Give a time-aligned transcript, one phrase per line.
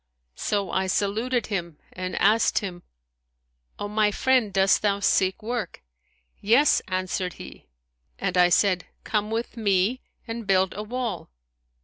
[0.39, 2.81] So I saluted him and asked him,
[3.77, 5.83] O my friend, dost thou seek work?'
[6.39, 7.67] Yes,' answered he;
[8.17, 11.29] and I said, Come with me and build a wall.'